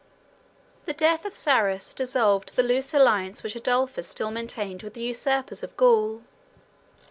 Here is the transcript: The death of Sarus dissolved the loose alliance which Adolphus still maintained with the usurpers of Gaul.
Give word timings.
The 0.85 0.93
death 0.93 1.25
of 1.25 1.35
Sarus 1.35 1.93
dissolved 1.93 2.55
the 2.55 2.63
loose 2.63 2.91
alliance 2.91 3.43
which 3.43 3.55
Adolphus 3.55 4.07
still 4.07 4.31
maintained 4.31 4.81
with 4.81 4.95
the 4.95 5.03
usurpers 5.03 5.61
of 5.61 5.77
Gaul. 5.77 6.23